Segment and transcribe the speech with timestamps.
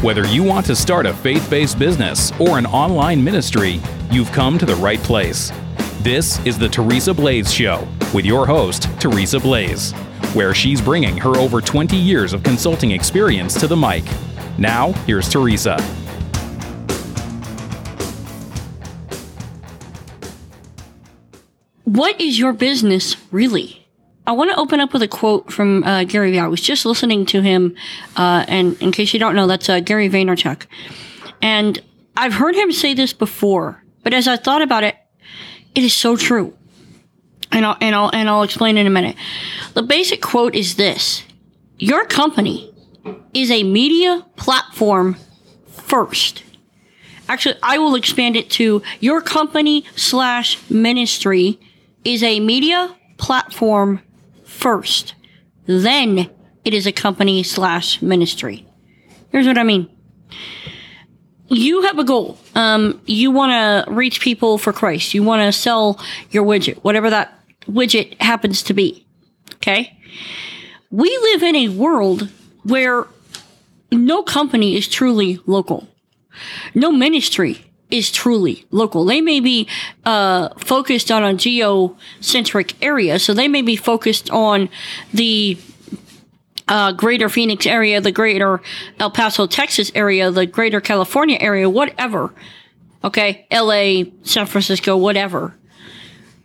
[0.00, 3.80] Whether you want to start a faith based business or an online ministry,
[4.12, 5.50] you've come to the right place.
[6.02, 9.90] This is the Teresa Blaze Show with your host, Teresa Blaze,
[10.34, 14.04] where she's bringing her over 20 years of consulting experience to the mic.
[14.56, 15.82] Now, here's Teresa.
[21.82, 23.87] What is your business really?
[24.28, 26.38] I want to open up with a quote from uh, Gary Vee.
[26.38, 27.74] I was just listening to him,
[28.14, 30.66] uh, and in case you don't know, that's uh, Gary Vaynerchuk.
[31.40, 31.82] And
[32.14, 34.96] I've heard him say this before, but as I thought about it,
[35.74, 36.54] it is so true.
[37.50, 39.16] And I'll, and I'll, and I'll explain in a minute.
[39.72, 41.22] The basic quote is this.
[41.78, 42.70] Your company
[43.32, 45.16] is a media platform
[45.68, 46.42] first.
[47.30, 51.58] Actually, I will expand it to your company slash ministry
[52.04, 54.02] is a media platform
[54.58, 55.14] first.
[55.66, 56.30] Then
[56.64, 58.66] it is a company slash ministry.
[59.30, 59.88] Here's what I mean.
[61.48, 62.38] You have a goal.
[62.54, 65.14] Um, you want to reach people for Christ.
[65.14, 69.06] You want to sell your widget, whatever that widget happens to be.
[69.54, 69.96] Okay.
[70.90, 72.28] We live in a world
[72.64, 73.06] where
[73.92, 75.88] no company is truly local.
[76.74, 79.04] No ministry is truly local.
[79.04, 79.68] They may be
[80.04, 84.68] uh, focused on a geocentric area, so they may be focused on
[85.12, 85.58] the
[86.68, 88.60] uh, greater Phoenix area, the greater
[88.98, 92.32] El Paso, Texas area, the greater California area, whatever.
[93.02, 95.54] Okay, LA, San Francisco, whatever.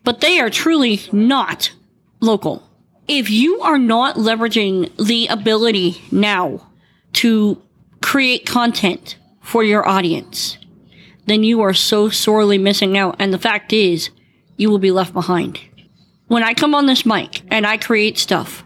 [0.04, 1.72] But they are truly not
[2.20, 2.64] local.
[3.08, 6.68] If you are not leveraging the ability now
[7.14, 7.62] to
[8.02, 10.58] create content for your audience,
[11.26, 13.16] then you are so sorely missing out.
[13.20, 14.10] And the fact is,
[14.58, 15.60] you will be left behind.
[16.28, 18.66] When I come on this mic and I create stuff,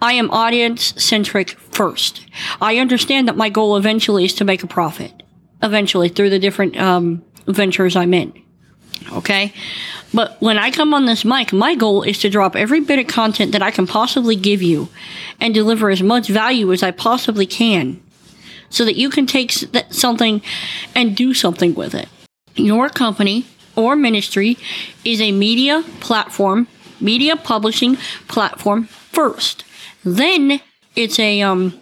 [0.00, 2.26] I am audience centric first.
[2.60, 5.22] I understand that my goal eventually is to make a profit,
[5.62, 8.32] eventually through the different um, ventures I'm in.
[9.12, 9.52] Okay.
[10.14, 13.06] But when I come on this mic, my goal is to drop every bit of
[13.06, 14.88] content that I can possibly give you
[15.40, 18.02] and deliver as much value as I possibly can
[18.70, 19.52] so that you can take
[19.90, 20.42] something
[20.94, 22.08] and do something with it.
[22.54, 24.56] Your company or ministry
[25.04, 26.66] is a media platform,
[27.00, 27.96] media publishing
[28.28, 29.64] platform first.
[30.04, 30.60] Then
[30.94, 31.78] it's a um,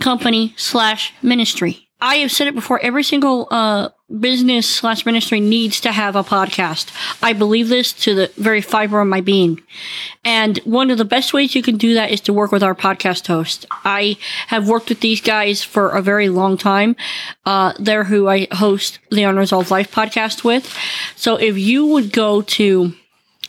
[0.00, 1.88] company slash ministry.
[2.00, 2.80] I have said it before.
[2.80, 6.90] Every single uh, business slash ministry needs to have a podcast.
[7.22, 9.62] I believe this to the very fiber of my being.
[10.24, 12.74] And one of the best ways you can do that is to work with our
[12.74, 13.66] podcast host.
[13.84, 14.16] I
[14.48, 16.96] have worked with these guys for a very long time.
[17.44, 20.76] Uh, they're who I host the Unresolved Life podcast with.
[21.16, 22.92] So if you would go to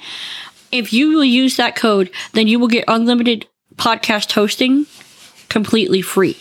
[0.73, 4.87] If you will use that code, then you will get unlimited podcast hosting
[5.49, 6.37] completely free.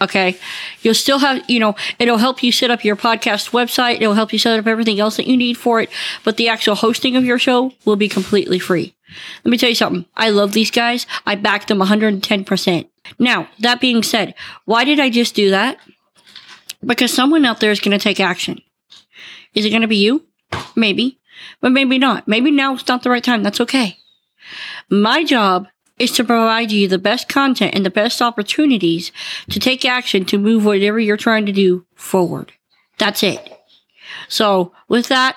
[0.00, 0.36] Okay.
[0.82, 4.00] You'll still have, you know, it'll help you set up your podcast website.
[4.00, 5.90] It'll help you set up everything else that you need for it.
[6.24, 8.96] But the actual hosting of your show will be completely free.
[9.44, 10.06] Let me tell you something.
[10.16, 11.06] I love these guys.
[11.26, 12.88] I back them 110%.
[13.18, 15.78] Now, that being said, why did I just do that?
[16.84, 18.60] Because someone out there is going to take action.
[19.54, 20.24] Is it going to be you?
[20.76, 21.18] Maybe,
[21.60, 22.28] but maybe not.
[22.28, 23.42] Maybe now it's not the right time.
[23.42, 23.98] That's okay.
[24.88, 29.10] My job is to provide you the best content and the best opportunities
[29.50, 32.52] to take action to move whatever you're trying to do forward.
[32.98, 33.52] That's it.
[34.28, 35.36] So with that,